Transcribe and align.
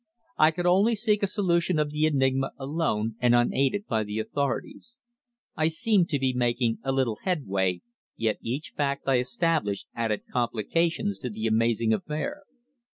I 0.39 0.49
could 0.49 0.65
only 0.65 0.95
seek 0.95 1.21
a 1.21 1.27
solution 1.27 1.77
of 1.77 1.91
the 1.91 2.07
enigma 2.07 2.53
alone 2.57 3.17
and 3.19 3.35
unaided 3.35 3.85
by 3.85 4.03
the 4.03 4.17
authorities. 4.17 4.97
I 5.55 5.67
seemed 5.67 6.09
to 6.09 6.17
be 6.17 6.33
making 6.33 6.79
a 6.81 6.91
little 6.91 7.19
headway, 7.21 7.83
yet 8.17 8.39
each 8.41 8.73
fact 8.75 9.07
I 9.07 9.19
established 9.19 9.89
added 9.93 10.23
complications 10.33 11.19
to 11.19 11.29
the 11.29 11.45
amazing 11.45 11.93
affair. 11.93 12.41